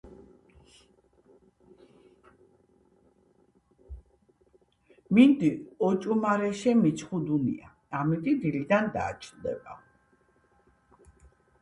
მინდი 5.13 5.51
ოჭუმარეშე 5.87 6.71
მერჩქინდუნია.„ამინდი 6.81 8.31
დილიდან 8.43 8.85
დააჩნდებაო“. 8.95 9.81